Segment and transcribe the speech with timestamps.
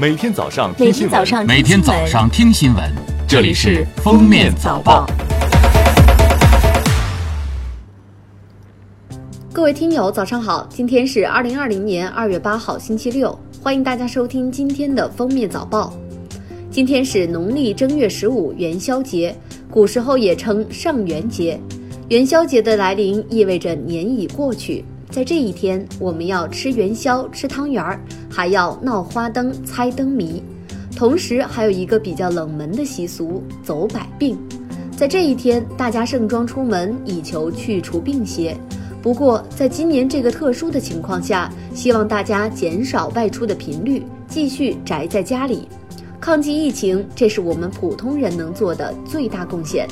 [0.00, 2.82] 每天早上听新闻，天早上每天早上听新闻，
[3.28, 5.06] 这里是《封面早报》。
[9.52, 10.66] 各位听友，早上好！
[10.70, 15.92] 今天是二零二零年二月八号，星期六，欢迎大家收听今天的封面早报。
[16.70, 19.36] 今天是农历正月十五元宵节，
[19.70, 21.60] 古时候也称上元节。
[22.08, 28.00] 元宵节的来临意味着年已过去，在这一天，我们要吃元宵、吃汤圆儿，
[28.30, 30.40] 还要闹花灯、猜灯谜。
[30.96, 34.38] 同时，还有一个比较冷门的习俗——走百病。
[34.96, 38.56] 在这一天，大家盛装出门，以求去除病邪。
[39.02, 45.66] 不过，在今年这个特殊的情况下，希望大家减少外出的频率，继续宅在家里，
[46.20, 49.88] 抗击疫情，这是我们普通人能做的最大贡献。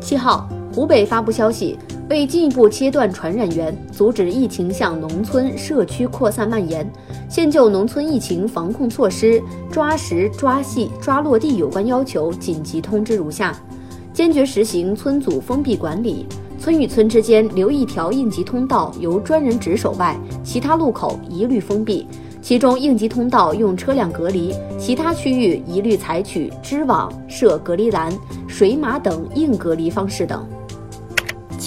[0.00, 1.76] 七号，湖北发布消息，
[2.10, 6.84] 为进一步切断传染源，阻止疫情向农村社区扩散蔓延，
[7.28, 13.56] 现就农村疫情防控措施抓实、抓细、抓落地有关要求，紧急通知如下：
[14.12, 16.26] 坚决实行村组封闭管理。
[16.58, 22.08] 村与村之间留一条应急通道由专人值守外，其他路口一律封闭。
[22.42, 28.12] 其中应急通道用车辆隔离，其他区域一律采取织网、设隔离栏、
[28.48, 30.44] 水马等硬隔离方式等。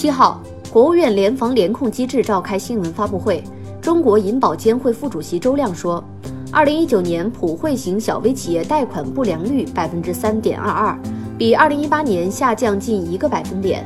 [0.04, 0.38] 七号，
[0.70, 3.42] 国务院联防联控机制召开新闻发布会，
[3.80, 6.04] 中国银保监会副主席周亮说，
[6.52, 10.98] 二零一九年普惠型小微企业贷款不良率百分之三点二二，
[11.38, 13.82] 比二零一八年下降近一个百分点。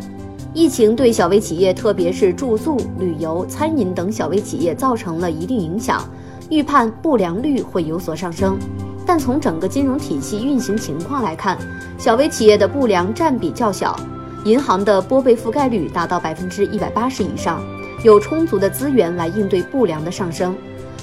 [0.52, 6.02] 疫情对小微企业，特别是住宿、旅游、餐饮等小微企业造成了一定影响，
[6.50, 8.58] 预判不良率会有所上升。
[9.06, 11.56] 但从整个金融体系运行情况来看，
[11.96, 13.96] 小微企业的不良占比较小，
[14.48, 17.62] 银行的拨备覆盖率达到百分之一百八十以上，
[18.02, 20.56] 有充足的资源来应对不良的上升。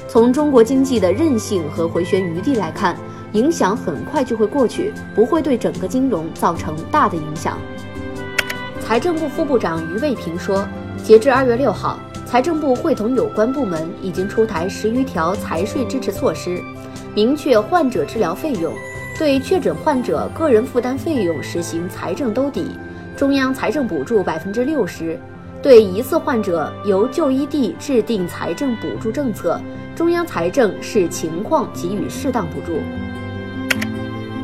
[0.07, 2.97] 从中国经济的韧性和回旋余地来看，
[3.33, 7.59] 影响很快就会过去，不会对整个金融造成大的影响。
[8.81, 10.67] 财政部副部长于卫平说，
[11.03, 16.59] 截至二月六号，财政部会同有关部门已经出台十余条财税支持措施，
[17.13, 18.73] 明确患者治疗费用，
[19.19, 22.71] 对确诊患者个人负担费用实行财政兜底，
[23.15, 25.17] 中央财政补助百分之六十，
[25.61, 29.59] 对疑似患者由就医地制定财政补助政策，
[29.95, 32.73] 中央财政视情况给予适当补助。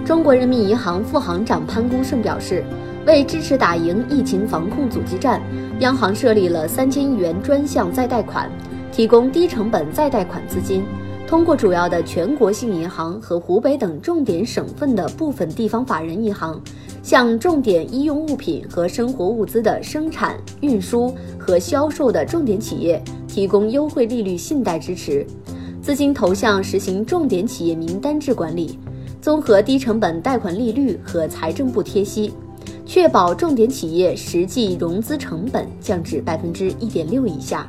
[0.05, 2.63] 中国人民银行副行长潘功胜表示。
[3.07, 5.41] 为支持打赢疫情防控阻击战，
[5.79, 8.47] 央行设立了三千亿元专项再贷款，
[8.91, 10.83] 提供低成本再贷款资金。
[11.25, 16.61] 通过主要的全国性银行和湖北等重点省份的部分地方法人银行，
[17.03, 25.25] 向重点医用物品和生活物资的生产、运输和销售的重点企业提供优惠利率信贷支持，
[25.81, 28.77] 资金投向实行重点企业名单制管理，
[29.21, 32.31] 综合低成本贷款利率和财政部贴息。
[32.85, 37.65] 确保重点企业实际融资成本降至百分之一点六以下。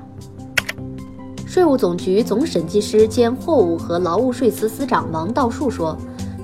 [1.47, 5.97] 税务总局总审计师兼货物和劳务税司司长王道树说，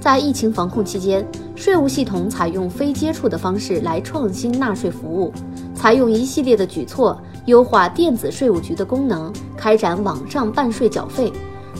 [0.08, 1.22] 在疫情防控期间，
[1.54, 5.30] 税务系统采用非接触的方式来创新纳税服务，
[5.74, 11.30] 采用一系列的举措，优化电子税务局的功能，开展网上办税缴费。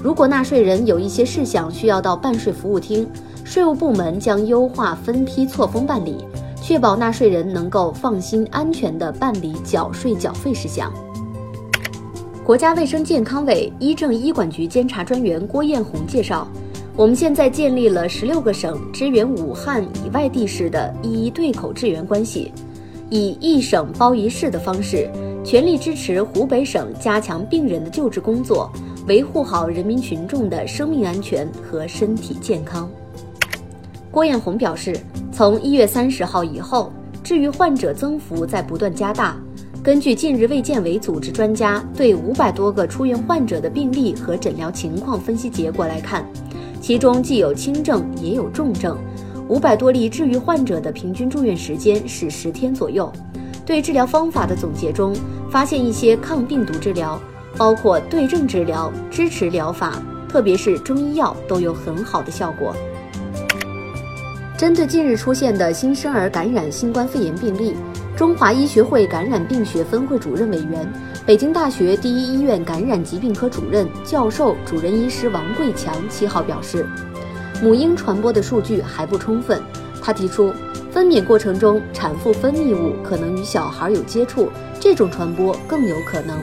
[0.03, 3.09] 如果纳税人有一些事项需要到办税服务厅，
[3.45, 6.19] 税务部门将优化分批错峰办理。
[6.61, 10.93] 确保纳税人能够放心、安全地办理缴税缴费事项。
[12.45, 16.47] 国家卫生健康委医政医管局监察专员郭艳红介绍，
[16.99, 22.53] 我们现在建立了十六个省支援武汉以外地市的一一对口支援关系，
[23.09, 25.09] 以一省包一市的方式，
[25.45, 28.69] 全力支持湖北省加强病人的救治工作，
[29.07, 32.91] 维护好人民群众的生命安全和身体健康。
[34.11, 34.93] 郭艳红表示。
[35.31, 36.93] 从一月三十号以后，
[37.23, 39.37] 治愈患者增幅在不断加大。
[39.85, 46.27] 根据近日卫健委组织专家对五百多个出院患者的病例和诊疗情况分析结果来看，
[46.81, 48.97] 其中既有轻症也有重症。
[49.49, 53.11] 五百多例治愈患者的平均住院时间是十天左右。
[53.65, 55.15] 对治疗方法的总结中，
[55.51, 57.21] 发现一些抗病毒治疗，
[57.57, 62.75] 包括对症治疗、支持疗法，特别是中医药都有很好的效果。
[64.57, 67.75] 针对近日出现的新生儿感染新冠肺炎病例，
[68.19, 70.93] 中华医学会感染病学分会主任委员、
[71.25, 76.85] 北京大学第一医院感染疾病科主任、教授、主任医师王贵强七号表示，
[77.63, 79.63] 母婴传播的数据还不充分。
[80.03, 80.53] 他提出，
[80.91, 84.51] 分娩过程中产妇分泌物可能与小孩有接触，
[84.81, 86.37] 这种传播更有可能。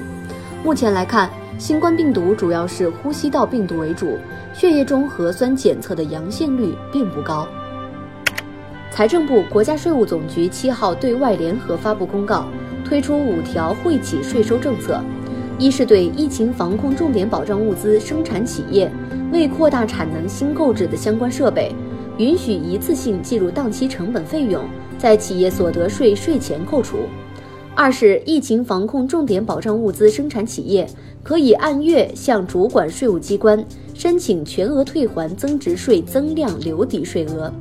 [0.64, 1.30] 目前来看，
[1.60, 4.18] 新冠病毒主要是呼吸道病毒为主，
[4.54, 7.46] 血液中核酸检测的阳性率并不高。
[8.96, 12.46] 财政部、国家税务总局七号对外联合发布公告，
[12.86, 15.04] 推出五条惠企税收政策。
[15.60, 18.90] 一是对疫情防控重点保障物资生产企业，
[19.34, 21.76] 为扩大产能新购置的相关设备，
[22.18, 24.64] 允许一次性计入当期成本费用，
[24.98, 27.00] 在企业所得税税前扣除。
[27.76, 30.88] 二是疫情防控重点保障物资生产企业
[31.22, 33.62] 可以按月向主管税务机关
[33.94, 37.52] 申请全额退还增值税增量留抵税额。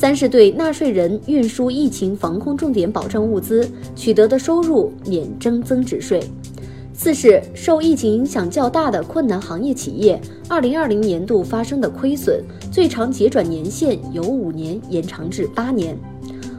[0.00, 6.22] 三是对纳税人运输疫情防控重点保障物资取得的收入免征增值税。
[6.94, 10.18] 四是受疫情影响较大的困难行业企业，
[10.48, 12.42] 二零二零年度发生的亏损
[12.72, 15.94] 最长结转年限由五年延长至八年。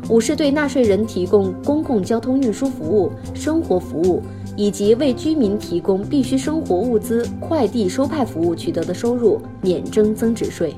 [0.08, 4.22] 五是对纳税人提供公共交通运输服务、生活服务
[4.56, 10.76] 以及为居民提供必需生活物资快递收派服务取得的收入免征增值税。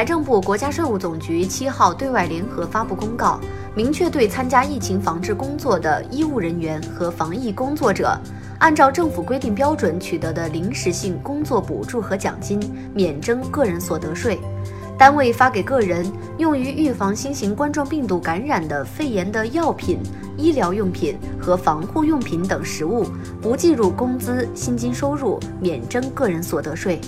[0.00, 3.38] 财政部、国家税务总局七号对外联合发布公告，
[3.74, 8.18] 明确对参加疫情防治工作的医务人员和防疫工作者，
[8.60, 12.58] 按照政府规定标准取得的临时性工作补助和奖金，
[12.94, 14.40] 免征个人所得税。
[14.96, 19.98] 单位发给个人用于预防新型冠状病毒感染的肺炎的药品、
[20.34, 23.04] 医疗用品和防护用品等实物，
[23.42, 26.98] 不计入工资薪金收入，免征个人所得税。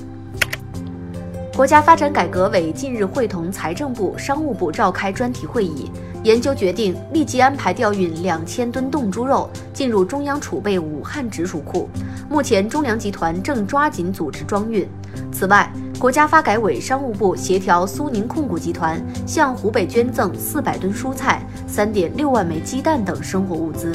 [1.55, 5.91] 国家发展改革委近日会同财政部、商务部召开专题会议，
[6.25, 11.91] 研究决定立即安排调运两千吨冻猪肉进入中央储备武汉直属库，
[12.27, 14.89] 目前中粮集团正抓紧组织装运。
[15.31, 23.93] 此外，国家发改委、商务部协调苏宁控股集团向湖北捐赠四百吨蔬菜、三点六万枚鸡蛋等生活物资。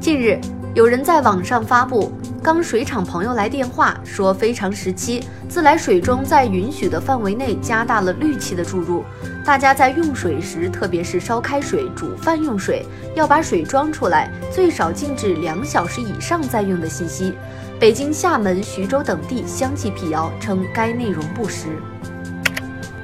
[0.00, 0.40] 近日，
[0.74, 2.10] 有人在网上发布，
[2.42, 9.04] 刚水厂朋友来电话说，非常时期，自来水中在允许的范围内加大了氯气的注入，
[9.44, 17.34] 大家在用水时，特别是烧开水、煮饭用水，要把水装出来，最少静置两小时以上再用的信息。
[17.78, 21.66] 北京、厦门、徐州等地相继辟谣，称该内容不实。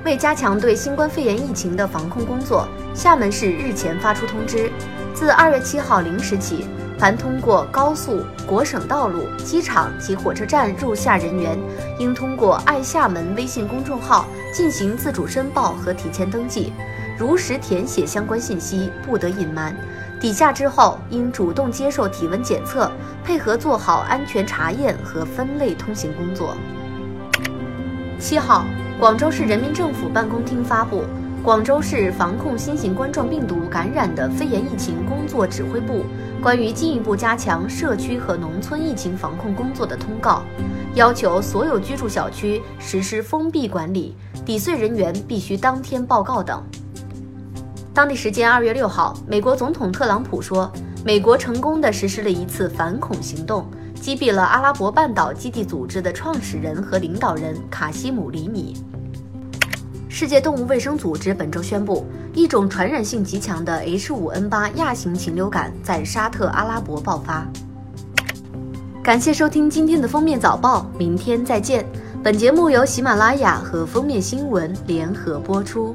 [0.07, 4.71] 为加强对新冠肺炎疫情的防控工作，厦门市日前发出通知，
[5.13, 6.65] 自二月七号零时起，
[6.99, 11.59] 凡通过高速、国省道路、机场及火车站入厦人员，
[11.99, 16.73] 应通过“爱厦门”微信公众号进行自主申报和提前登记，
[17.19, 19.77] 如实填写相关信息，不得隐瞒。
[20.19, 22.91] 抵厦之后，应主动接受体温检测，
[23.23, 26.57] 配合做好安全查验和分类通行工作。
[28.19, 28.65] 七号，
[28.99, 31.03] 广州市人民政府办公厅发布
[31.47, 36.05] 《广州市防控新型冠状病毒感染的肺炎疫情工作指挥部
[36.43, 40.43] 关于进一步加强社区和农村疫情防控工作的通告》，
[40.97, 46.61] 要求所有居住小区实施封闭管理，抵穗人员必须当天报告等。
[47.95, 50.69] 当地时间二月六号，美国总统特朗普说，
[51.05, 58.75] 美国成功的实施了一次反恐行动，击毙了阿拉伯半岛基地组织的创始人和领导人卡西姆·里米。
[60.19, 67.47] 世界动物卫生组织本周宣布，一种传染性极强的 H5N8 亚型禽流感在沙特阿拉伯爆发。
[69.03, 71.85] 感谢收听今天的封面早报，明天再见。
[72.25, 75.95] 本节目由喜马拉雅和封面新闻联合播出。